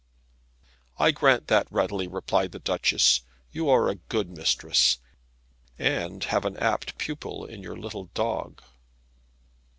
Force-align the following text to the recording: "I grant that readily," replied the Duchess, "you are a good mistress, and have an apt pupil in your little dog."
"I 0.97 1.11
grant 1.11 1.45
that 1.45 1.67
readily," 1.69 2.07
replied 2.07 2.53
the 2.53 2.57
Duchess, 2.59 3.21
"you 3.51 3.69
are 3.69 3.87
a 3.87 3.93
good 4.09 4.31
mistress, 4.35 4.97
and 5.77 6.23
have 6.23 6.43
an 6.43 6.57
apt 6.57 6.97
pupil 6.97 7.45
in 7.45 7.61
your 7.61 7.77
little 7.77 8.05
dog." 8.15 8.63